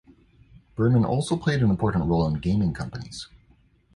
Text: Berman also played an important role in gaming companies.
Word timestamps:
Berman 0.75 1.05
also 1.05 1.37
played 1.37 1.61
an 1.61 1.69
important 1.69 2.05
role 2.07 2.25
in 2.25 2.39
gaming 2.41 2.73
companies. 2.73 3.27